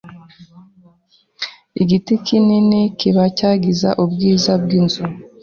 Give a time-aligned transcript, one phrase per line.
[1.81, 5.01] Igiti kinini kibi cyangiza ubwiza bwinzu.